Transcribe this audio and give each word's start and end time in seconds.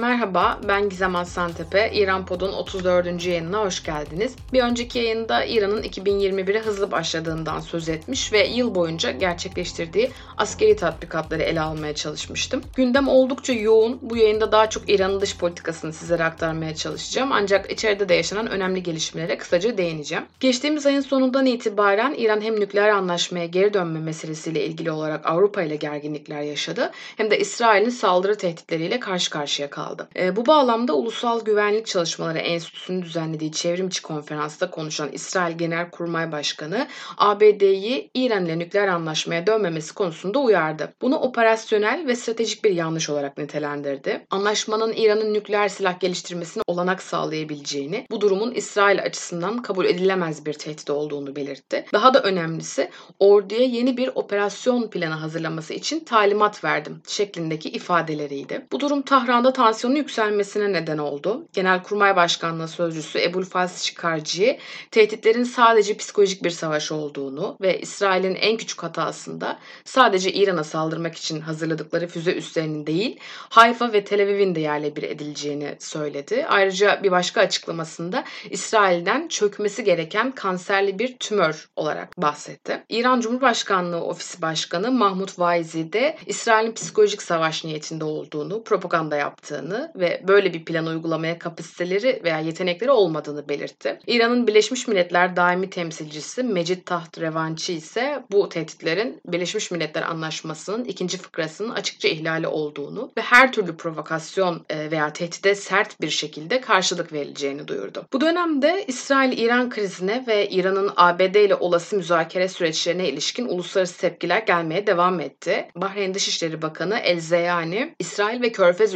Merhaba, 0.00 0.60
ben 0.68 0.88
Gizem 0.88 1.16
Aslantepe. 1.16 1.90
İran 1.94 2.26
Pod'un 2.26 2.52
34. 2.52 3.26
yayınına 3.26 3.60
hoş 3.60 3.82
geldiniz. 3.82 4.36
Bir 4.52 4.62
önceki 4.62 4.98
yayında 4.98 5.44
İran'ın 5.44 5.82
2021'e 5.82 6.60
hızlı 6.60 6.90
başladığından 6.90 7.60
söz 7.60 7.88
etmiş 7.88 8.32
ve 8.32 8.46
yıl 8.46 8.74
boyunca 8.74 9.10
gerçekleştirdiği 9.10 10.10
askeri 10.36 10.76
tatbikatları 10.76 11.42
ele 11.42 11.60
almaya 11.60 11.94
çalışmıştım. 11.94 12.62
Gündem 12.76 13.08
oldukça 13.08 13.52
yoğun. 13.52 13.98
Bu 14.02 14.16
yayında 14.16 14.52
daha 14.52 14.70
çok 14.70 14.90
İran'ın 14.90 15.20
dış 15.20 15.36
politikasını 15.36 15.92
sizlere 15.92 16.24
aktarmaya 16.24 16.74
çalışacağım. 16.74 17.32
Ancak 17.32 17.72
içeride 17.72 18.08
de 18.08 18.14
yaşanan 18.14 18.50
önemli 18.50 18.82
gelişmelere 18.82 19.38
kısaca 19.38 19.78
değineceğim. 19.78 20.24
Geçtiğimiz 20.40 20.86
ayın 20.86 21.00
sonundan 21.00 21.46
itibaren 21.46 22.14
İran 22.18 22.40
hem 22.40 22.60
nükleer 22.60 22.88
anlaşmaya 22.88 23.46
geri 23.46 23.74
dönme 23.74 24.00
meselesiyle 24.00 24.64
ilgili 24.64 24.90
olarak 24.90 25.26
Avrupa 25.26 25.62
ile 25.62 25.76
gerginlikler 25.76 26.42
yaşadı 26.42 26.90
hem 27.16 27.30
de 27.30 27.38
İsrail'in 27.38 27.90
saldırı 27.90 28.36
tehditleriyle 28.36 29.00
karşı 29.00 29.30
karşıya 29.30 29.70
kaldı 29.70 29.89
aldı. 29.90 30.08
E, 30.16 30.36
bu 30.36 30.46
bağlamda 30.46 30.94
Ulusal 30.94 31.40
Güvenlik 31.40 31.86
Çalışmaları 31.86 32.38
Enstitüsü'nün 32.38 33.02
düzenlediği 33.02 33.52
çevrimçi 33.52 34.02
konferansta 34.02 34.70
konuşan 34.70 35.08
İsrail 35.12 35.58
Genelkurmay 35.58 36.32
Başkanı 36.32 36.88
ABD'yi 37.18 38.10
İran 38.14 38.44
ile 38.44 38.58
nükleer 38.58 38.88
anlaşmaya 38.88 39.46
dönmemesi 39.46 39.94
konusunda 39.94 40.38
uyardı. 40.38 40.92
Bunu 41.02 41.16
operasyonel 41.16 42.06
ve 42.06 42.16
stratejik 42.16 42.64
bir 42.64 42.70
yanlış 42.70 43.10
olarak 43.10 43.38
nitelendirdi. 43.38 44.26
Anlaşmanın 44.30 44.92
İran'ın 44.92 45.34
nükleer 45.34 45.68
silah 45.68 46.00
geliştirmesine 46.00 46.62
olanak 46.66 47.02
sağlayabileceğini, 47.02 48.06
bu 48.10 48.20
durumun 48.20 48.54
İsrail 48.54 49.02
açısından 49.02 49.62
kabul 49.62 49.84
edilemez 49.84 50.46
bir 50.46 50.52
tehdit 50.52 50.90
olduğunu 50.90 51.36
belirtti. 51.36 51.84
Daha 51.92 52.14
da 52.14 52.22
önemlisi 52.22 52.90
orduya 53.18 53.60
yeni 53.64 53.96
bir 53.96 54.10
operasyon 54.14 54.90
planı 54.90 55.14
hazırlaması 55.14 55.74
için 55.74 56.00
talimat 56.00 56.64
verdim 56.64 57.02
şeklindeki 57.06 57.68
ifadeleriydi. 57.68 58.66
Bu 58.72 58.80
durum 58.80 59.02
Tahran'da 59.02 59.52
tansiyon 59.52 59.79
enflasyonun 59.80 59.96
yükselmesine 59.96 60.72
neden 60.72 60.98
oldu. 60.98 61.46
Genelkurmay 61.52 62.16
Başkanlığı 62.16 62.68
Sözcüsü 62.68 63.22
Ebul 63.22 63.44
Faz 63.44 63.82
Şikarci, 63.82 64.58
tehditlerin 64.90 65.44
sadece 65.44 65.96
psikolojik 65.96 66.44
bir 66.44 66.50
savaş 66.50 66.92
olduğunu 66.92 67.56
ve 67.60 67.80
İsrail'in 67.80 68.34
en 68.34 68.56
küçük 68.56 68.82
hatasında 68.82 69.58
sadece 69.84 70.32
İran'a 70.32 70.64
saldırmak 70.64 71.16
için 71.16 71.40
hazırladıkları 71.40 72.06
füze 72.06 72.34
üslerinin 72.34 72.86
değil, 72.86 73.18
Hayfa 73.50 73.92
ve 73.92 74.04
Tel 74.04 74.22
Aviv'in 74.22 74.54
de 74.54 74.60
yerle 74.60 74.96
bir 74.96 75.02
edileceğini 75.02 75.76
söyledi. 75.78 76.46
Ayrıca 76.48 77.02
bir 77.02 77.10
başka 77.10 77.40
açıklamasında 77.40 78.24
İsrail'den 78.50 79.28
çökmesi 79.28 79.84
gereken 79.84 80.30
kanserli 80.30 80.98
bir 80.98 81.16
tümör 81.16 81.68
olarak 81.76 82.18
bahsetti. 82.18 82.82
İran 82.88 83.20
Cumhurbaşkanlığı 83.20 84.04
Ofisi 84.04 84.42
Başkanı 84.42 84.90
Mahmut 84.90 85.38
Vaizi 85.38 85.92
de 85.92 86.16
İsrail'in 86.26 86.72
psikolojik 86.72 87.22
savaş 87.22 87.64
niyetinde 87.64 88.04
olduğunu, 88.04 88.64
propaganda 88.64 89.16
yaptığını, 89.16 89.59
olmadığını 89.60 89.92
ve 89.96 90.22
böyle 90.28 90.54
bir 90.54 90.64
plan 90.64 90.86
uygulamaya 90.86 91.38
kapasiteleri 91.38 92.20
veya 92.24 92.38
yetenekleri 92.38 92.90
olmadığını 92.90 93.48
belirtti. 93.48 93.98
İran'ın 94.06 94.46
Birleşmiş 94.46 94.88
Milletler 94.88 95.36
daimi 95.36 95.70
temsilcisi 95.70 96.42
Mecid 96.42 96.86
Taht 96.86 97.20
Revanchi 97.20 97.74
ise 97.74 98.22
bu 98.32 98.48
tehditlerin 98.48 99.20
Birleşmiş 99.26 99.70
Milletler 99.70 100.02
Anlaşması'nın 100.02 100.84
ikinci 100.84 101.18
fıkrasının 101.18 101.70
açıkça 101.70 102.08
ihlali 102.08 102.46
olduğunu 102.46 103.12
ve 103.16 103.20
her 103.20 103.52
türlü 103.52 103.76
provokasyon 103.76 104.64
e, 104.70 104.90
veya 104.90 105.12
tehdide 105.12 105.54
sert 105.54 106.00
bir 106.00 106.10
şekilde 106.10 106.60
karşılık 106.60 107.12
verileceğini 107.12 107.68
duyurdu. 107.68 108.06
Bu 108.12 108.20
dönemde 108.20 108.84
İsrail-İran 108.88 109.70
krizine 109.70 110.24
ve 110.26 110.48
İran'ın 110.48 110.90
ABD 110.96 111.34
ile 111.34 111.54
olası 111.54 111.96
müzakere 111.96 112.48
süreçlerine 112.48 113.08
ilişkin 113.08 113.48
uluslararası 113.48 114.00
tepkiler 114.00 114.42
gelmeye 114.42 114.86
devam 114.86 115.20
etti. 115.20 115.68
Bahreyn 115.76 116.14
Dışişleri 116.14 116.62
Bakanı 116.62 116.98
El 116.98 117.20
Zeyani, 117.20 117.94
İsrail 117.98 118.42
ve 118.42 118.52
Körfez 118.52 118.94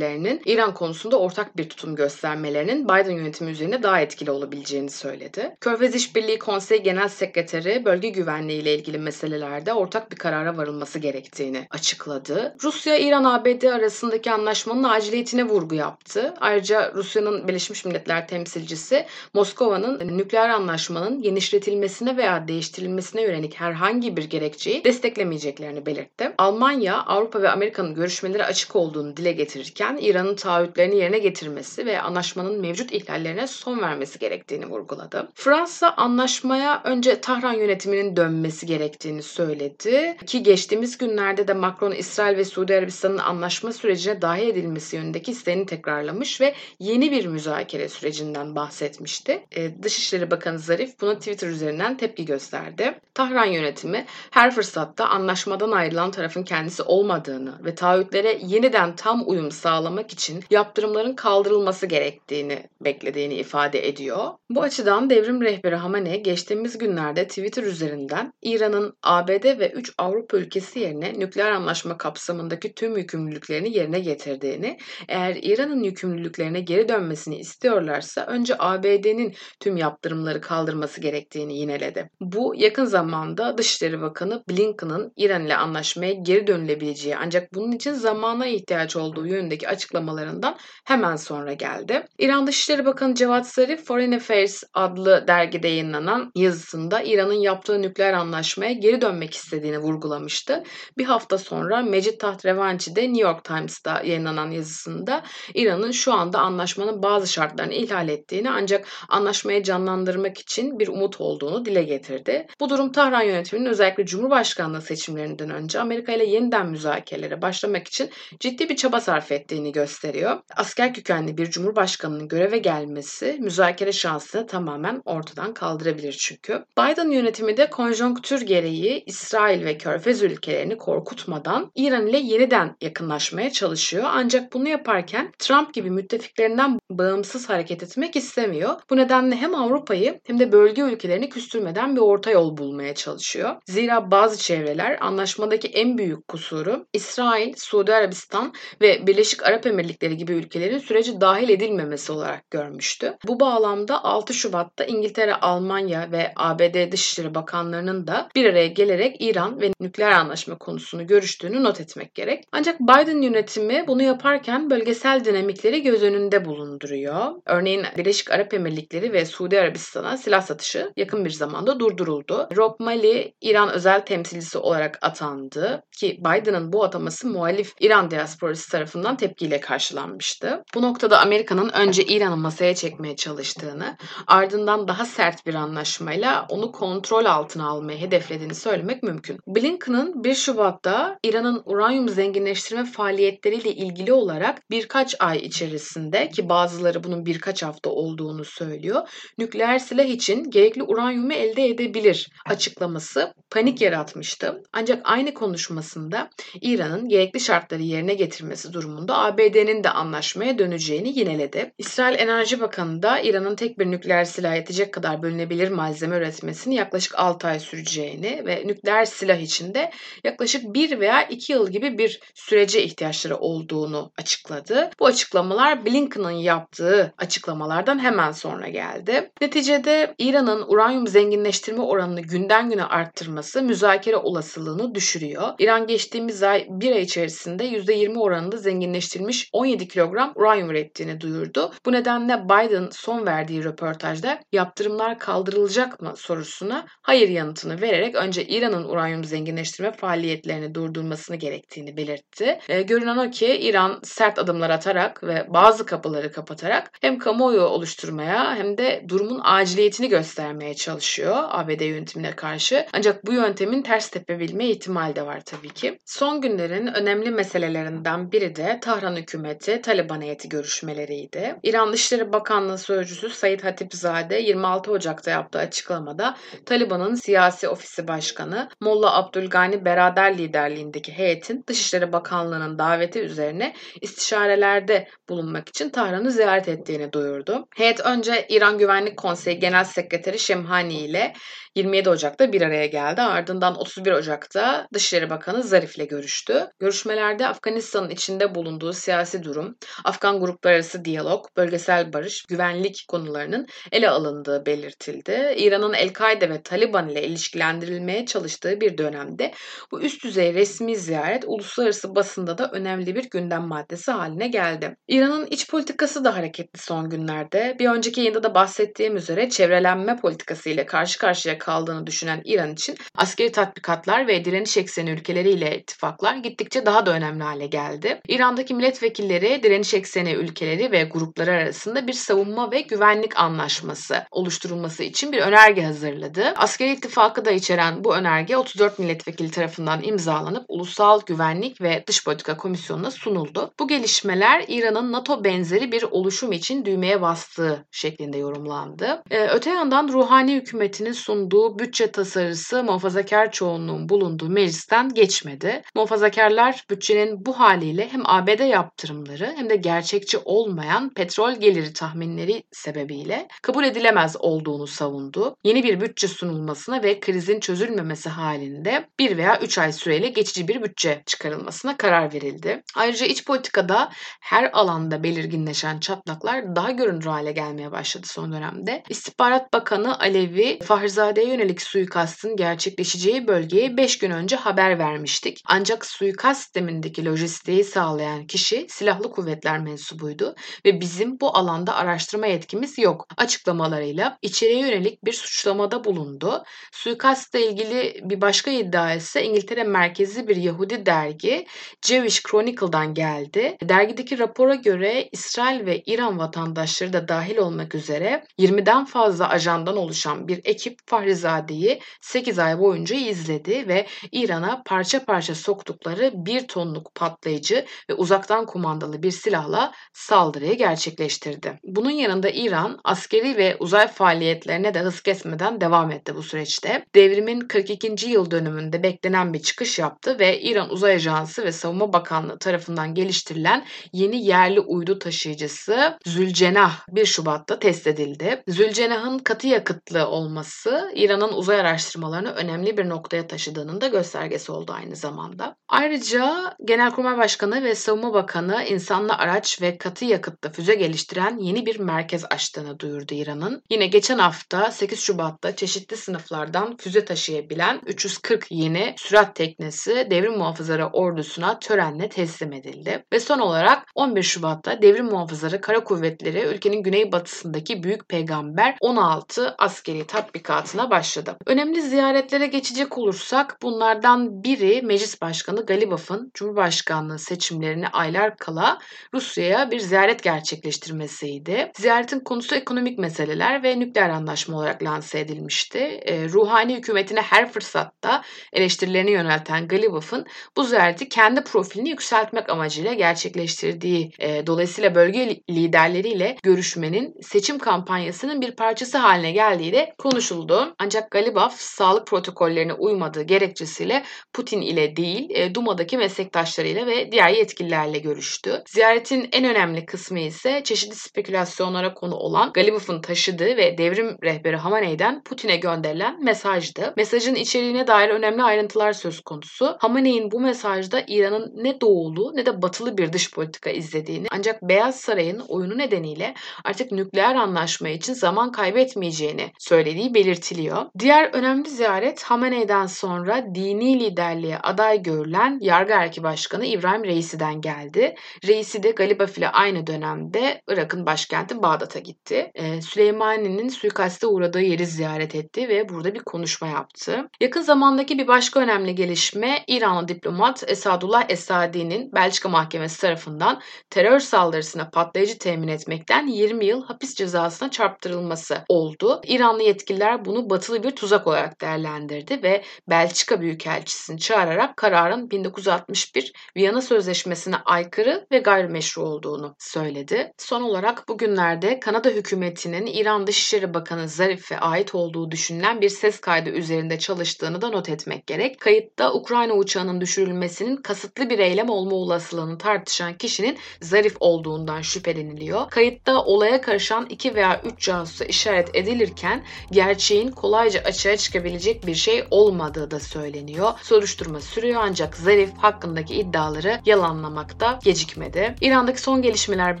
ülkelerinin 0.28 0.42
İran 0.46 0.74
konusunda 0.74 1.18
ortak 1.18 1.56
bir 1.56 1.68
tutum 1.68 1.96
göstermelerinin 1.96 2.84
Biden 2.84 3.10
yönetimi 3.10 3.50
üzerinde 3.50 3.82
daha 3.82 4.00
etkili 4.00 4.30
olabileceğini 4.30 4.90
söyledi. 4.90 5.56
Körfez 5.60 5.94
İşbirliği 5.94 6.38
Konseyi 6.38 6.82
Genel 6.82 7.08
Sekreteri 7.08 7.84
bölge 7.84 8.08
güvenliği 8.08 8.62
ile 8.62 8.74
ilgili 8.74 8.98
meselelerde 8.98 9.72
ortak 9.72 10.10
bir 10.10 10.16
karara 10.16 10.56
varılması 10.56 10.98
gerektiğini 10.98 11.66
açıkladı. 11.70 12.56
Rusya 12.62 12.96
İran 12.96 13.24
ABD 13.24 13.62
arasındaki 13.62 14.30
anlaşmanın 14.30 14.84
aciliyetine 14.84 15.44
vurgu 15.44 15.74
yaptı. 15.74 16.34
Ayrıca 16.40 16.92
Rusya'nın 16.94 17.48
Birleşmiş 17.48 17.84
Milletler 17.84 18.28
temsilcisi 18.28 19.06
Moskova'nın 19.34 20.18
nükleer 20.18 20.48
anlaşmanın 20.48 21.22
genişletilmesine 21.22 22.16
veya 22.16 22.48
değiştirilmesine 22.48 23.22
yönelik 23.22 23.54
herhangi 23.54 24.16
bir 24.16 24.24
gerekçeyi 24.24 24.84
desteklemeyeceklerini 24.84 25.86
belirtti. 25.86 26.32
Almanya, 26.38 27.02
Avrupa 27.02 27.42
ve 27.42 27.50
Amerika'nın 27.50 27.94
görüşmeleri 27.94 28.44
açık 28.44 28.76
olduğunu 28.76 29.16
dile 29.16 29.32
getirirken 29.32 29.98
İran'ın 30.00 30.17
İran'ın 30.18 30.36
taahhütlerini 30.36 30.96
yerine 30.96 31.18
getirmesi 31.18 31.86
ve 31.86 32.00
anlaşmanın 32.00 32.60
mevcut 32.60 32.92
ihlallerine 32.92 33.46
son 33.46 33.80
vermesi 33.80 34.18
gerektiğini 34.18 34.66
vurguladı. 34.66 35.28
Fransa 35.34 35.90
anlaşmaya 35.96 36.82
önce 36.84 37.20
Tahran 37.20 37.52
yönetiminin 37.52 38.16
dönmesi 38.16 38.66
gerektiğini 38.66 39.22
söyledi 39.22 40.16
ki 40.26 40.42
geçtiğimiz 40.42 40.98
günlerde 40.98 41.48
de 41.48 41.54
Macron 41.54 41.92
İsrail 41.92 42.36
ve 42.36 42.44
Suudi 42.44 42.74
Arabistan'ın 42.74 43.18
anlaşma 43.18 43.72
sürecine 43.72 44.22
dahil 44.22 44.48
edilmesi 44.48 44.96
yönündeki 44.96 45.30
isteğini 45.30 45.66
tekrarlamış 45.66 46.40
ve 46.40 46.54
yeni 46.78 47.12
bir 47.12 47.26
müzakere 47.26 47.88
sürecinden 47.88 48.54
bahsetmişti. 48.54 49.42
E, 49.56 49.82
Dışişleri 49.82 50.30
Bakanı 50.30 50.58
Zarif 50.58 51.00
buna 51.00 51.18
Twitter 51.18 51.48
üzerinden 51.48 51.96
tepki 51.96 52.24
gösterdi. 52.24 53.00
Tahran 53.14 53.46
yönetimi 53.46 54.06
her 54.30 54.50
fırsatta 54.50 55.08
anlaşmadan 55.08 55.70
ayrılan 55.70 56.10
tarafın 56.10 56.42
kendisi 56.42 56.82
olmadığını 56.82 57.64
ve 57.64 57.74
taahhütlere 57.74 58.38
yeniden 58.42 58.96
tam 58.96 59.22
uyum 59.26 59.50
sağlamak 59.50 60.07
için 60.12 60.28
için 60.28 60.44
yaptırımların 60.50 61.14
kaldırılması 61.14 61.86
gerektiğini 61.86 62.62
beklediğini 62.80 63.34
ifade 63.34 63.88
ediyor. 63.88 64.30
Bu 64.50 64.62
açıdan 64.62 65.10
devrim 65.10 65.42
rehberi 65.42 65.76
Hamane 65.76 66.16
geçtiğimiz 66.16 66.78
günlerde 66.78 67.28
Twitter 67.28 67.62
üzerinden 67.62 68.32
İran'ın 68.42 68.96
ABD 69.02 69.58
ve 69.58 69.70
3 69.70 69.92
Avrupa 69.98 70.36
ülkesi 70.36 70.80
yerine 70.80 71.18
nükleer 71.18 71.50
anlaşma 71.50 71.98
kapsamındaki 71.98 72.74
tüm 72.74 72.96
yükümlülüklerini 72.96 73.76
yerine 73.76 74.00
getirdiğini, 74.00 74.78
eğer 75.08 75.38
İran'ın 75.42 75.82
yükümlülüklerine 75.82 76.60
geri 76.60 76.88
dönmesini 76.88 77.38
istiyorlarsa 77.38 78.26
önce 78.26 78.54
ABD'nin 78.58 79.34
tüm 79.60 79.76
yaptırımları 79.76 80.40
kaldırması 80.40 81.00
gerektiğini 81.00 81.58
yineledi. 81.58 82.10
Bu 82.20 82.54
yakın 82.56 82.84
zamanda 82.84 83.58
Dışişleri 83.58 84.00
Bakanı 84.00 84.42
Blinken'ın 84.50 85.12
İran 85.16 85.46
ile 85.46 85.56
anlaşmaya 85.56 86.12
geri 86.12 86.46
dönülebileceği 86.46 87.16
ancak 87.16 87.54
bunun 87.54 87.72
için 87.72 87.92
zamana 87.92 88.46
ihtiyaç 88.46 88.96
olduğu 88.96 89.26
yönündeki 89.26 89.68
açıklama 89.68 89.97
açıklamalarından 89.98 90.56
hemen 90.84 91.16
sonra 91.16 91.52
geldi. 91.52 92.06
İran 92.18 92.46
Dışişleri 92.46 92.86
Bakanı 92.86 93.14
Cevat 93.14 93.46
Zarif 93.46 93.84
Foreign 93.84 94.12
Affairs 94.12 94.62
adlı 94.74 95.24
dergide 95.28 95.68
yayınlanan 95.68 96.32
yazısında 96.34 97.02
İran'ın 97.02 97.40
yaptığı 97.40 97.82
nükleer 97.82 98.12
anlaşmaya 98.12 98.72
geri 98.72 99.00
dönmek 99.00 99.34
istediğini 99.34 99.78
vurgulamıştı. 99.78 100.62
Bir 100.98 101.04
hafta 101.04 101.38
sonra 101.38 101.82
Mecid 101.82 102.20
Taht 102.20 102.44
Revanchi 102.44 102.96
de 102.96 103.02
New 103.02 103.22
York 103.22 103.44
Times'ta 103.44 104.02
yayınlanan 104.04 104.50
yazısında 104.50 105.22
İran'ın 105.54 105.90
şu 105.90 106.12
anda 106.12 106.38
anlaşmanın 106.38 107.02
bazı 107.02 107.32
şartlarını 107.32 107.74
ihlal 107.74 108.08
ettiğini 108.08 108.50
ancak 108.50 108.86
anlaşmayı 109.08 109.62
canlandırmak 109.62 110.38
için 110.38 110.78
bir 110.78 110.88
umut 110.88 111.20
olduğunu 111.20 111.64
dile 111.64 111.82
getirdi. 111.82 112.46
Bu 112.60 112.68
durum 112.70 112.92
Tahran 112.92 113.22
yönetiminin 113.22 113.66
özellikle 113.66 114.06
Cumhurbaşkanlığı 114.06 114.82
seçimlerinden 114.82 115.50
önce 115.50 115.80
Amerika 115.80 116.12
ile 116.12 116.24
yeniden 116.24 116.66
müzakerelere 116.66 117.42
başlamak 117.42 117.88
için 117.88 118.10
ciddi 118.40 118.68
bir 118.68 118.76
çaba 118.76 119.00
sarf 119.00 119.32
ettiğini 119.32 119.72
gösteriyor 119.72 119.87
gösteriyor. 119.88 120.36
Asker 120.56 120.94
kökenli 120.94 121.38
bir 121.38 121.50
cumhurbaşkanının 121.50 122.28
göreve 122.28 122.58
gelmesi 122.58 123.38
müzakere 123.40 123.92
şansını 123.92 124.46
tamamen 124.46 125.02
ortadan 125.04 125.54
kaldırabilir 125.54 126.12
çünkü. 126.12 126.64
Biden 126.78 127.10
yönetimi 127.10 127.56
de 127.56 127.70
konjonktür 127.70 128.40
gereği 128.40 129.02
İsrail 129.06 129.64
ve 129.64 129.78
Körfez 129.78 130.22
ülkelerini 130.22 130.76
korkutmadan 130.76 131.70
İran 131.74 132.06
ile 132.06 132.18
yeniden 132.18 132.76
yakınlaşmaya 132.80 133.50
çalışıyor. 133.50 134.04
Ancak 134.06 134.52
bunu 134.52 134.68
yaparken 134.68 135.32
Trump 135.38 135.74
gibi 135.74 135.90
müttefiklerinden 135.90 136.78
bağımsız 136.90 137.48
hareket 137.48 137.82
etmek 137.82 138.16
istemiyor. 138.16 138.74
Bu 138.90 138.96
nedenle 138.96 139.36
hem 139.36 139.54
Avrupa'yı 139.54 140.20
hem 140.26 140.38
de 140.38 140.52
bölge 140.52 140.82
ülkelerini 140.82 141.28
küstürmeden 141.28 141.96
bir 141.96 142.00
orta 142.00 142.30
yol 142.30 142.56
bulmaya 142.56 142.94
çalışıyor. 142.94 143.56
Zira 143.66 144.10
bazı 144.10 144.38
çevreler 144.38 144.98
anlaşmadaki 145.00 145.68
en 145.68 145.98
büyük 145.98 146.28
kusuru 146.28 146.86
İsrail, 146.92 147.54
Suudi 147.56 147.94
Arabistan 147.94 148.52
ve 148.80 149.06
Birleşik 149.06 149.46
Arap 149.46 149.66
Emirlikleri 149.66 149.77
Emirlikleri 149.78 150.16
gibi 150.16 150.32
ülkelerin 150.32 150.78
süreci 150.78 151.20
dahil 151.20 151.48
edilmemesi 151.48 152.12
olarak 152.12 152.50
görmüştü. 152.50 153.16
Bu 153.26 153.40
bağlamda 153.40 154.04
6 154.04 154.34
Şubat'ta 154.34 154.84
İngiltere, 154.84 155.34
Almanya 155.34 156.12
ve 156.12 156.32
ABD 156.36 156.92
Dışişleri 156.92 157.34
Bakanlarının 157.34 158.06
da 158.06 158.28
bir 158.34 158.46
araya 158.46 158.66
gelerek 158.66 159.16
İran 159.20 159.60
ve 159.60 159.70
nükleer 159.80 160.10
anlaşma 160.10 160.58
konusunu 160.58 161.06
görüştüğünü 161.06 161.62
not 161.62 161.80
etmek 161.80 162.14
gerek. 162.14 162.44
Ancak 162.52 162.80
Biden 162.80 163.22
yönetimi 163.22 163.84
bunu 163.86 164.02
yaparken 164.02 164.70
bölgesel 164.70 165.24
dinamikleri 165.24 165.82
göz 165.82 166.02
önünde 166.02 166.44
bulunduruyor. 166.44 167.32
Örneğin 167.46 167.84
Birleşik 167.96 168.30
Arap 168.30 168.54
Emirlikleri 168.54 169.12
ve 169.12 169.24
Suudi 169.24 169.60
Arabistan'a 169.60 170.16
silah 170.16 170.42
satışı 170.42 170.92
yakın 170.96 171.24
bir 171.24 171.30
zamanda 171.30 171.80
durduruldu. 171.80 172.48
Rob 172.56 172.74
Mali 172.78 173.34
İran 173.40 173.70
özel 173.70 174.00
temsilcisi 174.00 174.58
olarak 174.58 174.98
atandı 175.02 175.82
ki 175.98 176.20
Biden'ın 176.20 176.72
bu 176.72 176.84
ataması 176.84 177.28
muhalif 177.28 177.72
İran 177.80 178.10
diasporası 178.10 178.70
tarafından 178.70 179.16
tepkiyle 179.16 179.60
karşılanmıştı. 179.68 180.64
Bu 180.74 180.82
noktada 180.82 181.20
Amerika'nın 181.20 181.68
önce 181.68 182.04
İran'ı 182.04 182.36
masaya 182.36 182.74
çekmeye 182.74 183.16
çalıştığını, 183.16 183.96
ardından 184.26 184.88
daha 184.88 185.04
sert 185.04 185.46
bir 185.46 185.54
anlaşmayla 185.54 186.46
onu 186.48 186.72
kontrol 186.72 187.24
altına 187.24 187.68
almayı 187.68 187.98
hedeflediğini 187.98 188.54
söylemek 188.54 189.02
mümkün. 189.02 189.38
Blinken'ın 189.46 190.24
1 190.24 190.34
Şubat'ta 190.34 191.18
İran'ın 191.22 191.62
uranyum 191.64 192.08
zenginleştirme 192.08 192.84
faaliyetleriyle 192.84 193.72
ilgili 193.74 194.12
olarak 194.12 194.70
birkaç 194.70 195.14
ay 195.20 195.38
içerisinde 195.38 196.28
ki 196.28 196.48
bazıları 196.48 197.04
bunun 197.04 197.26
birkaç 197.26 197.62
hafta 197.62 197.90
olduğunu 197.90 198.44
söylüyor, 198.44 199.08
nükleer 199.38 199.78
silah 199.78 200.04
için 200.04 200.50
gerekli 200.50 200.82
uranyumu 200.82 201.32
elde 201.32 201.68
edebilir 201.68 202.28
açıklaması 202.46 203.34
panik 203.50 203.80
yaratmıştı. 203.80 204.62
Ancak 204.72 205.00
aynı 205.04 205.34
konuşmasında 205.34 206.30
İran'ın 206.60 207.08
gerekli 207.08 207.40
şartları 207.40 207.82
yerine 207.82 208.14
getirmesi 208.14 208.72
durumunda 208.72 209.16
ABD'nin 209.48 209.84
de 209.84 209.90
anlaşmaya 209.90 210.58
döneceğini 210.58 211.18
yineledi. 211.18 211.72
İsrail 211.78 212.18
Enerji 212.18 212.60
Bakanı 212.60 213.02
da 213.02 213.20
İran'ın 213.20 213.56
tek 213.56 213.78
bir 213.78 213.86
nükleer 213.86 214.24
silah 214.24 214.56
yetecek 214.56 214.94
kadar 214.94 215.22
bölünebilir 215.22 215.68
malzeme 215.68 216.16
üretmesini 216.16 216.74
yaklaşık 216.74 217.18
6 217.18 217.46
ay 217.48 217.60
süreceğini 217.60 218.42
ve 218.46 218.62
nükleer 218.66 219.04
silah 219.04 219.38
için 219.38 219.74
de 219.74 219.90
yaklaşık 220.24 220.74
1 220.74 221.00
veya 221.00 221.22
2 221.22 221.52
yıl 221.52 221.70
gibi 221.70 221.98
bir 221.98 222.20
sürece 222.34 222.82
ihtiyaçları 222.82 223.36
olduğunu 223.36 224.12
açıkladı. 224.18 224.90
Bu 225.00 225.06
açıklamalar 225.06 225.86
Blinken'ın 225.86 226.30
yaptığı 226.30 227.14
açıklamalardan 227.18 227.98
hemen 227.98 228.32
sonra 228.32 228.68
geldi. 228.68 229.30
Neticede 229.40 230.14
İran'ın 230.18 230.64
uranyum 230.68 231.06
zenginleştirme 231.06 231.82
oranını 231.82 232.20
günden 232.20 232.70
güne 232.70 232.84
arttırması 232.84 233.62
müzakere 233.62 234.16
olasılığını 234.16 234.94
düşürüyor. 234.94 235.48
İran 235.58 235.86
geçtiğimiz 235.86 236.42
ay 236.42 236.66
bir 236.68 236.92
ay 236.92 237.02
içerisinde 237.02 237.64
%20 237.64 238.18
oranında 238.18 238.56
zenginleştirilmiş 238.56 239.37
17 239.52 239.88
kilogram 239.88 240.32
uranyum 240.36 240.70
ürettiğini 240.70 241.20
duyurdu. 241.20 241.72
Bu 241.86 241.92
nedenle 241.92 242.44
Biden 242.44 242.88
son 242.92 243.26
verdiği 243.26 243.64
röportajda 243.64 244.40
yaptırımlar 244.52 245.18
kaldırılacak 245.18 246.00
mı 246.00 246.12
sorusuna 246.16 246.86
hayır 247.02 247.28
yanıtını 247.28 247.80
vererek 247.80 248.14
önce 248.14 248.44
İran'ın 248.44 248.84
uranyum 248.84 249.24
zenginleştirme 249.24 249.92
faaliyetlerini 249.92 250.74
durdurmasını 250.74 251.36
gerektiğini 251.36 251.96
belirtti. 251.96 252.58
E, 252.68 252.82
görünen 252.82 253.16
o 253.16 253.30
ki 253.30 253.46
İran 253.46 254.00
sert 254.02 254.38
adımlar 254.38 254.70
atarak 254.70 255.24
ve 255.24 255.46
bazı 255.48 255.86
kapıları 255.86 256.32
kapatarak 256.32 256.90
hem 257.00 257.18
kamuoyu 257.18 257.60
oluşturmaya 257.60 258.56
hem 258.56 258.78
de 258.78 259.04
durumun 259.08 259.40
aciliyetini 259.44 260.08
göstermeye 260.08 260.74
çalışıyor 260.74 261.36
ABD 261.48 261.80
yönetimine 261.80 262.36
karşı. 262.36 262.86
Ancak 262.92 263.26
bu 263.26 263.32
yöntemin 263.32 263.82
ters 263.82 264.08
tepebilme 264.10 264.66
ihtimali 264.66 265.16
de 265.16 265.26
var 265.26 265.40
tabii 265.44 265.68
ki. 265.68 265.98
Son 266.04 266.40
günlerin 266.40 266.86
önemli 266.86 267.30
meselelerinden 267.30 268.32
biri 268.32 268.56
de 268.56 268.78
Tahran 268.82 269.16
hükümeti 269.28 269.80
Taliban 269.82 270.20
heyeti 270.20 270.48
görüşmeleriydi. 270.48 271.56
İran 271.62 271.92
Dışişleri 271.92 272.32
Bakanlığı 272.32 272.78
Sözcüsü 272.78 273.30
Said 273.30 273.60
Hatipzade 273.60 274.38
26 274.38 274.90
Ocak'ta 274.90 275.30
yaptığı 275.30 275.58
açıklamada 275.58 276.36
Taliban'ın 276.66 277.14
siyasi 277.14 277.68
ofisi 277.68 278.08
başkanı 278.08 278.68
Molla 278.80 279.16
Abdülgani 279.16 279.84
Berader 279.84 280.38
liderliğindeki 280.38 281.12
heyetin 281.12 281.64
Dışişleri 281.66 282.12
Bakanlığı'nın 282.12 282.78
daveti 282.78 283.20
üzerine 283.20 283.74
istişarelerde 284.00 285.08
bulunmak 285.28 285.68
için 285.68 285.90
Tahran'ı 285.90 286.30
ziyaret 286.30 286.68
ettiğini 286.68 287.12
duyurdu. 287.12 287.66
Heyet 287.76 288.00
önce 288.00 288.46
İran 288.48 288.78
Güvenlik 288.78 289.16
Konseyi 289.16 289.58
Genel 289.58 289.84
Sekreteri 289.84 290.38
Şemhani 290.38 290.94
ile 290.94 291.32
27 291.74 292.10
Ocak'ta 292.10 292.52
bir 292.52 292.62
araya 292.62 292.86
geldi. 292.86 293.20
Ardından 293.20 293.80
31 293.80 294.12
Ocak'ta 294.12 294.88
Dışişleri 294.94 295.30
Bakanı 295.30 295.62
Zarif 295.62 295.96
ile 295.96 296.04
görüştü. 296.04 296.66
Görüşmelerde 296.78 297.48
Afganistan'ın 297.48 298.10
içinde 298.10 298.54
bulunduğu 298.54 298.92
siyasi 298.92 299.17
durum, 299.42 299.76
Afgan 300.04 300.40
gruplar 300.40 300.72
arası 300.72 301.04
diyalog, 301.04 301.46
bölgesel 301.56 302.12
barış, 302.12 302.42
güvenlik 302.42 303.04
konularının 303.08 303.66
ele 303.92 304.10
alındığı 304.10 304.66
belirtildi. 304.66 305.54
İran'ın 305.56 305.92
El-Kaide 305.92 306.50
ve 306.50 306.62
Taliban 306.62 307.08
ile 307.08 307.22
ilişkilendirilmeye 307.22 308.26
çalıştığı 308.26 308.80
bir 308.80 308.98
dönemde 308.98 309.52
bu 309.92 310.00
üst 310.00 310.24
düzey 310.24 310.54
resmi 310.54 310.96
ziyaret 310.96 311.44
uluslararası 311.46 312.14
basında 312.14 312.58
da 312.58 312.70
önemli 312.72 313.14
bir 313.14 313.30
gündem 313.30 313.62
maddesi 313.62 314.10
haline 314.10 314.48
geldi. 314.48 314.96
İran'ın 315.08 315.46
iç 315.46 315.70
politikası 315.70 316.24
da 316.24 316.36
hareketli 316.36 316.78
son 316.78 317.10
günlerde. 317.10 317.76
Bir 317.78 317.88
önceki 317.88 318.20
yayında 318.20 318.42
da 318.42 318.54
bahsettiğim 318.54 319.16
üzere 319.16 319.50
çevrelenme 319.50 320.16
politikası 320.16 320.70
ile 320.70 320.86
karşı 320.86 321.18
karşıya 321.18 321.58
kaldığını 321.58 322.06
düşünen 322.06 322.42
İran 322.44 322.72
için 322.72 322.96
askeri 323.14 323.52
tatbikatlar 323.52 324.26
ve 324.26 324.44
direniş 324.44 324.76
ekseni 324.76 325.10
ülkeleriyle 325.10 325.78
ittifaklar 325.78 326.36
gittikçe 326.36 326.86
daha 326.86 327.06
da 327.06 327.12
önemli 327.12 327.42
hale 327.42 327.66
geldi. 327.66 328.20
İran'daki 328.28 328.74
milletvekilleri 329.08 329.62
direniş 329.62 329.94
ekseni 329.94 330.32
ülkeleri 330.32 330.92
ve 330.92 331.04
grupları 331.04 331.50
arasında 331.50 332.06
bir 332.06 332.12
savunma 332.12 332.72
ve 332.72 332.80
güvenlik 332.80 333.36
anlaşması 333.36 334.24
oluşturulması 334.30 335.02
için 335.02 335.32
bir 335.32 335.38
önerge 335.38 335.82
hazırladı. 335.82 336.54
Askeri 336.56 336.92
ittifakı 336.92 337.44
da 337.44 337.50
içeren 337.50 338.04
bu 338.04 338.16
önerge 338.16 338.56
34 338.56 338.98
milletvekili 338.98 339.50
tarafından 339.50 340.02
imzalanıp 340.02 340.64
Ulusal 340.68 341.20
Güvenlik 341.26 341.80
ve 341.80 342.04
Dış 342.06 342.24
Politika 342.24 342.56
Komisyonu'na 342.56 343.10
sunuldu. 343.10 343.70
Bu 343.78 343.88
gelişmeler 343.88 344.64
İran'ın 344.68 345.12
NATO 345.12 345.44
benzeri 345.44 345.92
bir 345.92 346.02
oluşum 346.02 346.52
için 346.52 346.84
düğmeye 346.84 347.22
bastığı 347.22 347.86
şeklinde 347.90 348.38
yorumlandı. 348.38 349.22
Ee, 349.30 349.46
öte 349.46 349.70
yandan 349.70 350.08
Ruhani 350.08 350.54
hükümetinin 350.54 351.12
sunduğu 351.12 351.78
bütçe 351.78 352.12
tasarısı 352.12 352.84
muhafazakar 352.84 353.52
çoğunluğun 353.52 354.08
bulunduğu 354.08 354.48
meclisten 354.48 355.08
geçmedi. 355.08 355.82
Muhafazakarlar 355.94 356.84
bütçenin 356.90 357.46
bu 357.46 357.60
haliyle 357.60 358.08
hem 358.12 358.22
ABD 358.24 358.60
yaptırımları 358.98 359.54
hem 359.56 359.70
de 359.70 359.76
gerçekçi 359.76 360.38
olmayan 360.38 361.10
petrol 361.10 361.52
geliri 361.52 361.92
tahminleri 361.92 362.62
sebebiyle 362.72 363.48
kabul 363.62 363.84
edilemez 363.84 364.36
olduğunu 364.38 364.86
savundu. 364.86 365.56
Yeni 365.64 365.82
bir 365.82 366.00
bütçe 366.00 366.28
sunulmasına 366.28 367.02
ve 367.02 367.20
krizin 367.20 367.60
çözülmemesi 367.60 368.28
halinde 368.28 369.08
bir 369.18 369.36
veya 369.36 369.60
üç 369.60 369.78
ay 369.78 369.92
süreyle 369.92 370.28
geçici 370.28 370.68
bir 370.68 370.82
bütçe 370.82 371.22
çıkarılmasına 371.26 371.96
karar 371.96 372.32
verildi. 372.32 372.82
Ayrıca 372.96 373.26
iç 373.26 373.44
politikada 373.44 374.10
her 374.40 374.70
alanda 374.72 375.22
belirginleşen 375.22 376.00
çatlaklar 376.00 376.76
daha 376.76 376.90
görünür 376.90 377.26
hale 377.26 377.52
gelmeye 377.52 377.92
başladı 377.92 378.26
son 378.26 378.52
dönemde. 378.52 379.02
İstihbarat 379.08 379.72
Bakanı 379.72 380.20
Alevi 380.20 380.78
Fahrizade'ye 380.82 381.48
yönelik 381.48 381.82
suikastın 381.82 382.56
gerçekleşeceği 382.56 383.46
bölgeye 383.46 383.96
5 383.96 384.18
gün 384.18 384.30
önce 384.30 384.56
haber 384.56 384.98
vermiştik. 384.98 385.62
Ancak 385.66 386.06
suikast 386.06 386.58
sistemindeki 386.62 387.24
lojistiği 387.24 387.84
sağlayan 387.84 388.46
kişi 388.46 388.87
silahlı 388.88 389.30
kuvvetler 389.30 389.78
mensubuydu 389.78 390.54
ve 390.84 391.00
bizim 391.00 391.40
bu 391.40 391.56
alanda 391.56 391.94
araştırma 391.94 392.46
yetkimiz 392.46 392.98
yok 392.98 393.26
açıklamalarıyla 393.36 394.38
içeriye 394.42 394.80
yönelik 394.80 395.24
bir 395.24 395.32
suçlamada 395.32 396.04
bulundu. 396.04 396.64
Suikastla 396.92 397.58
ilgili 397.58 398.20
bir 398.24 398.40
başka 398.40 398.70
iddia 398.70 399.14
ise 399.14 399.44
İngiltere 399.44 399.84
merkezli 399.84 400.48
bir 400.48 400.56
Yahudi 400.56 401.06
dergi 401.06 401.66
Jewish 402.06 402.42
Chronicle'dan 402.42 403.14
geldi. 403.14 403.76
Dergideki 403.82 404.38
rapora 404.38 404.74
göre 404.74 405.28
İsrail 405.32 405.86
ve 405.86 406.02
İran 406.06 406.38
vatandaşları 406.38 407.12
da 407.12 407.28
dahil 407.28 407.56
olmak 407.56 407.94
üzere 407.94 408.44
20'den 408.58 409.04
fazla 409.04 409.48
ajandan 409.48 409.96
oluşan 409.96 410.48
bir 410.48 410.60
ekip 410.64 410.98
Fahrizade'yi 411.06 412.00
8 412.20 412.58
ay 412.58 412.78
boyunca 412.78 413.16
izledi 413.16 413.88
ve 413.88 414.06
İran'a 414.32 414.82
parça 414.82 415.24
parça 415.24 415.54
soktukları 415.54 416.32
bir 416.34 416.68
tonluk 416.68 417.14
patlayıcı 417.14 417.84
ve 418.10 418.14
uzaktan 418.14 418.66
kumandalı 418.78 419.22
bir 419.22 419.30
silahla 419.30 419.92
saldırıyı 420.12 420.76
gerçekleştirdi. 420.76 421.78
Bunun 421.84 422.10
yanında 422.10 422.50
İran 422.50 423.00
askeri 423.04 423.56
ve 423.56 423.76
uzay 423.80 424.08
faaliyetlerine 424.08 424.94
de 424.94 425.00
hız 425.00 425.20
kesmeden 425.20 425.80
devam 425.80 426.10
etti 426.10 426.34
bu 426.34 426.42
süreçte. 426.42 427.04
Devrimin 427.14 427.60
42. 427.60 428.30
yıl 428.30 428.50
dönümünde 428.50 429.02
beklenen 429.02 429.52
bir 429.52 429.62
çıkış 429.62 429.98
yaptı 429.98 430.38
ve 430.38 430.60
İran 430.60 430.90
Uzay 430.90 431.14
Ajansı 431.14 431.64
ve 431.64 431.72
Savunma 431.72 432.12
Bakanlığı 432.12 432.58
tarafından 432.58 433.14
geliştirilen 433.14 433.84
yeni 434.12 434.44
yerli 434.44 434.80
uydu 434.80 435.18
taşıyıcısı 435.18 436.18
Zülcenah 436.26 437.08
1 437.08 437.26
Şubat'ta 437.26 437.78
test 437.78 438.06
edildi. 438.06 438.62
Zülcenah'ın 438.68 439.38
katı 439.38 439.66
yakıtlı 439.66 440.26
olması 440.26 441.12
İran'ın 441.14 441.52
uzay 441.52 441.80
araştırmalarını 441.80 442.50
önemli 442.50 442.98
bir 442.98 443.08
noktaya 443.08 443.46
taşıdığının 443.46 444.00
da 444.00 444.08
göstergesi 444.08 444.72
oldu 444.72 444.92
aynı 444.94 445.16
zamanda. 445.16 445.76
Ayrıca 445.88 446.74
Genelkurmay 446.84 447.38
Başkanı 447.38 447.84
ve 447.84 447.94
Savunma 447.94 448.34
Bakanı 448.34 448.67
insanlı 448.74 449.34
araç 449.34 449.82
ve 449.82 449.98
katı 449.98 450.24
yakıtlı 450.24 450.72
füze 450.72 450.94
geliştiren 450.94 451.58
yeni 451.58 451.86
bir 451.86 451.98
merkez 451.98 452.44
açtığını 452.50 452.98
duyurdu 452.98 453.34
İran'ın. 453.34 453.82
Yine 453.90 454.06
geçen 454.06 454.38
hafta 454.38 454.90
8 454.90 455.20
Şubat'ta 455.20 455.76
çeşitli 455.76 456.16
sınıflardan 456.16 456.96
füze 456.96 457.24
taşıyabilen 457.24 458.00
340 458.06 458.66
yeni 458.70 459.14
sürat 459.18 459.54
teknesi 459.54 460.26
devrim 460.30 460.58
muhafızları 460.58 461.06
ordusuna 461.06 461.78
törenle 461.78 462.28
teslim 462.28 462.72
edildi. 462.72 463.24
Ve 463.32 463.40
son 463.40 463.58
olarak 463.58 464.06
11 464.14 464.42
Şubat'ta 464.42 465.02
devrim 465.02 465.26
muhafızları 465.26 465.80
kara 465.80 466.04
kuvvetleri 466.04 466.60
ülkenin 466.60 467.02
güneybatısındaki 467.02 468.02
büyük 468.02 468.28
peygamber 468.28 468.96
16 469.00 469.74
askeri 469.78 470.26
tatbikatına 470.26 471.10
başladı. 471.10 471.56
Önemli 471.66 472.02
ziyaretlere 472.02 472.66
geçecek 472.66 473.18
olursak 473.18 473.76
bunlardan 473.82 474.62
biri 474.64 475.02
Meclis 475.02 475.42
Başkanı 475.42 475.86
Galibaf'ın 475.86 476.50
Cumhurbaşkanlığı 476.54 477.38
seçimlerini 477.38 478.08
aylar 478.08 478.47
aylar 478.48 478.56
kala 478.56 478.98
Rusya'ya 479.34 479.90
bir 479.90 480.00
ziyaret 480.00 480.42
gerçekleştirmesiydi. 480.42 481.90
Ziyaretin 481.96 482.40
konusu 482.40 482.74
ekonomik 482.74 483.18
meseleler 483.18 483.82
ve 483.82 483.98
nükleer 483.98 484.30
anlaşma 484.30 484.76
olarak 484.76 485.02
lanse 485.02 485.40
edilmişti. 485.40 485.98
E, 485.98 486.48
ruhani 486.48 486.96
hükümetine 486.96 487.40
her 487.40 487.72
fırsatta 487.72 488.42
eleştirilerini 488.72 489.30
yönelten 489.30 489.88
Galibov'un 489.88 490.46
bu 490.76 490.84
ziyareti 490.84 491.28
kendi 491.28 491.60
profilini 491.60 492.08
yükseltmek 492.08 492.70
amacıyla 492.70 493.12
gerçekleştirdiği 493.14 494.30
e, 494.38 494.66
dolayısıyla 494.66 495.14
bölge 495.14 495.60
liderleriyle 495.70 496.56
görüşmenin 496.62 497.34
seçim 497.42 497.78
kampanyasının 497.78 498.60
bir 498.60 498.76
parçası 498.76 499.18
haline 499.18 499.52
geldiği 499.52 499.92
de 499.92 500.14
konuşuldu. 500.18 500.94
Ancak 500.98 501.30
Galibov 501.30 501.70
sağlık 501.76 502.26
protokollerine 502.26 502.92
uymadığı 502.92 503.42
gerekçesiyle 503.42 504.24
Putin 504.52 504.80
ile 504.80 505.16
değil 505.16 505.50
e, 505.50 505.74
Duma'daki 505.74 506.18
meslektaşlarıyla 506.18 507.06
ve 507.06 507.32
diğer 507.32 507.50
yetkililerle 507.50 508.18
görüştü. 508.18 508.37
Ziyaretin 508.86 509.48
en 509.52 509.64
önemli 509.64 510.06
kısmı 510.06 510.38
ise 510.38 510.80
çeşitli 510.84 511.14
spekülasyonlara 511.14 512.14
konu 512.14 512.34
olan 512.34 512.70
Galibov'un 512.72 513.20
taşıdığı 513.20 513.76
ve 513.76 513.98
devrim 513.98 514.36
rehberi 514.44 514.76
Hamaney'den 514.76 515.42
Putin'e 515.42 515.76
gönderilen 515.76 516.44
mesajdı. 516.44 517.12
Mesajın 517.16 517.54
içeriğine 517.54 518.06
dair 518.06 518.28
önemli 518.28 518.62
ayrıntılar 518.62 519.12
söz 519.12 519.40
konusu. 519.40 519.96
Hamaney'in 519.98 520.50
bu 520.50 520.60
mesajda 520.60 521.22
İran'ın 521.26 521.72
ne 521.76 522.00
doğulu 522.00 522.56
ne 522.56 522.66
de 522.66 522.82
batılı 522.82 523.18
bir 523.18 523.32
dış 523.32 523.52
politika 523.52 523.90
izlediğini 523.90 524.46
ancak 524.50 524.82
Beyaz 524.82 525.20
Saray'ın 525.20 525.62
oyunu 525.68 525.98
nedeniyle 525.98 526.54
artık 526.84 527.12
nükleer 527.12 527.54
anlaşma 527.54 528.08
için 528.08 528.32
zaman 528.32 528.72
kaybetmeyeceğini 528.72 529.72
söylediği 529.78 530.34
belirtiliyor. 530.34 531.06
Diğer 531.18 531.50
önemli 531.52 531.88
ziyaret 531.88 532.42
Hamaney'den 532.42 533.06
sonra 533.06 533.64
dini 533.74 534.20
liderliğe 534.20 534.78
aday 534.78 535.22
görülen 535.22 535.78
yargı 535.80 536.12
erki 536.12 536.42
başkanı 536.42 536.86
İbrahim 536.86 537.24
Reisi'den 537.24 537.80
geldi. 537.80 538.27
Reisi 538.66 539.02
de 539.02 539.10
Galibaf 539.10 539.58
ile 539.58 539.68
aynı 539.68 540.06
dönemde 540.06 540.82
Irak'ın 540.88 541.26
başkenti 541.26 541.82
Bağdat'a 541.82 542.18
gitti. 542.18 542.70
Ee, 542.74 543.02
Süleymani'nin 543.02 543.88
suikaste 543.88 544.46
uğradığı 544.46 544.80
yeri 544.80 545.06
ziyaret 545.06 545.54
etti 545.54 545.88
ve 545.88 546.08
burada 546.08 546.34
bir 546.34 546.40
konuşma 546.40 546.88
yaptı. 546.88 547.48
Yakın 547.60 547.80
zamandaki 547.80 548.38
bir 548.38 548.48
başka 548.48 548.80
önemli 548.80 549.14
gelişme 549.14 549.84
İranlı 549.86 550.28
diplomat 550.28 550.84
Esadullah 550.86 551.44
Esadi'nin 551.48 552.32
Belçika 552.32 552.68
Mahkemesi 552.68 553.20
tarafından 553.20 553.80
terör 554.10 554.38
saldırısına 554.38 555.10
patlayıcı 555.10 555.58
temin 555.58 555.88
etmekten 555.88 556.46
20 556.46 556.84
yıl 556.84 557.04
hapis 557.04 557.34
cezasına 557.34 557.90
çarptırılması 557.90 558.84
oldu. 558.88 559.40
İranlı 559.46 559.82
yetkililer 559.82 560.44
bunu 560.44 560.70
batılı 560.70 561.02
bir 561.02 561.10
tuzak 561.10 561.46
olarak 561.46 561.80
değerlendirdi 561.80 562.62
ve 562.62 562.82
Belçika 563.08 563.60
Büyükelçisini 563.60 564.38
çağırarak 564.38 564.96
kararın 564.96 565.50
1961 565.50 566.52
Viyana 566.76 567.02
Sözleşmesi'ne 567.02 567.76
aykırı 568.18 568.46
ve 568.52 568.58
gayrimeşru 568.58 569.22
olduğunu 569.22 569.74
söyledi. 569.78 570.52
Son 570.58 570.82
olarak 570.82 571.28
bugünlerde 571.28 572.00
Kanada 572.00 572.28
hükümetinin 572.28 573.06
İran 573.06 573.46
Dışişleri 573.46 573.94
Bakanı 573.94 574.28
Zarif'e 574.28 574.78
ait 574.78 575.14
olduğu 575.14 575.50
düşünülen 575.50 576.00
bir 576.00 576.08
ses 576.08 576.40
kaydı 576.40 576.70
üzerinde 576.70 577.18
çalıştığını 577.18 577.82
da 577.82 577.88
not 577.88 578.08
etmek 578.08 578.46
gerek. 578.46 578.80
Kayıtta 578.80 579.32
Ukrayna 579.32 579.72
uçağının 579.72 580.20
düşürülmesinin 580.20 580.96
kasıtlı 580.96 581.50
bir 581.50 581.58
eylem 581.58 581.88
olma 581.90 582.16
olasılığını 582.16 582.78
tartışan 582.78 583.34
kişinin 583.34 583.78
Zarif 584.00 584.36
olduğundan 584.40 585.00
şüpheleniliyor. 585.00 585.90
Kayıtta 585.90 586.44
olaya 586.44 586.80
karışan 586.80 587.26
2 587.26 587.54
veya 587.54 587.80
3 587.84 588.00
casusa 588.00 588.44
işaret 588.44 588.96
edilirken 588.96 589.64
gerçeğin 589.90 590.50
kolayca 590.50 591.00
açığa 591.00 591.36
çıkabilecek 591.36 592.06
bir 592.06 592.14
şey 592.14 592.44
olmadığı 592.50 593.10
da 593.10 593.20
söyleniyor. 593.20 593.92
Soruşturma 594.02 594.60
sürüyor 594.60 595.00
ancak 595.04 595.36
Zarif 595.36 595.70
hakkındaki 595.78 596.34
iddiaları 596.34 597.00
yalanlamakta 597.06 597.98
gecikmedi. 598.08 598.74
İran'daki 598.80 599.20
son 599.20 599.42
gelişmeler 599.42 600.00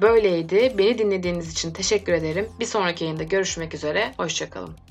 böyleydi. 0.00 0.74
Beni 0.78 0.98
dinlediğiniz 0.98 1.52
için 1.52 1.72
teşekkür 1.72 2.12
ederim. 2.12 2.48
Bir 2.60 2.64
sonraki 2.64 3.04
yayında 3.04 3.22
görüşmek 3.22 3.74
üzere. 3.74 4.12
Hoşçakalın. 4.16 4.87